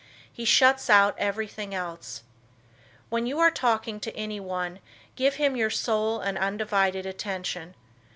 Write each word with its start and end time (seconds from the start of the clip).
He 0.33 0.45
shuts 0.45 0.89
out 0.89 1.13
everything 1.19 1.75
else. 1.75 2.23
When 3.09 3.27
you 3.27 3.37
are 3.37 3.51
talking 3.51 3.99
to 3.99 4.17
anyone 4.17 4.79
give 5.15 5.35
him 5.35 5.55
your 5.55 5.69
sole 5.69 6.19
and 6.21 6.39
undivided 6.39 7.05
attention. 7.05 7.75